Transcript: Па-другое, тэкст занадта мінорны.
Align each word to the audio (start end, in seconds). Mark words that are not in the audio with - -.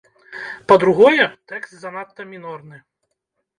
Па-другое, 0.73 1.27
тэкст 1.53 1.73
занадта 1.85 2.21
мінорны. 2.33 2.83